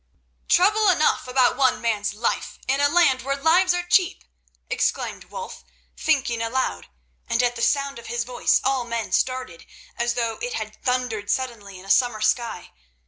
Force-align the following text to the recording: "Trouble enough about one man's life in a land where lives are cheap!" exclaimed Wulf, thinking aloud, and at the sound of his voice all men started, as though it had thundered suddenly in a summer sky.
"Trouble 0.49 0.89
enough 0.89 1.27
about 1.27 1.55
one 1.55 1.79
man's 1.79 2.15
life 2.15 2.57
in 2.67 2.81
a 2.81 2.89
land 2.89 3.21
where 3.21 3.35
lives 3.35 3.71
are 3.75 3.83
cheap!" 3.85 4.23
exclaimed 4.67 5.25
Wulf, 5.25 5.63
thinking 5.95 6.41
aloud, 6.41 6.87
and 7.29 7.43
at 7.43 7.55
the 7.55 7.61
sound 7.61 7.99
of 7.99 8.07
his 8.07 8.23
voice 8.23 8.59
all 8.63 8.83
men 8.83 9.11
started, 9.11 9.67
as 9.95 10.15
though 10.15 10.39
it 10.41 10.55
had 10.55 10.81
thundered 10.83 11.29
suddenly 11.29 11.77
in 11.77 11.85
a 11.85 11.91
summer 11.91 12.19
sky. 12.21 12.71